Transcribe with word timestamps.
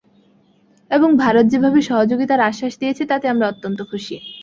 এবং 0.91 1.09
ভারত 1.15 1.45
যেভাবে 1.47 1.79
সহযোগিতার 1.81 2.45
আশ্বাস 2.49 2.73
দিয়েছে 2.81 3.03
তাতে 3.05 3.25
আমরা 3.27 3.45
অত্যন্ত 3.47 3.79
খুশি। 3.91 4.15